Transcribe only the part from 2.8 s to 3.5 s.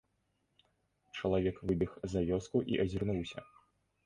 азірнуўся.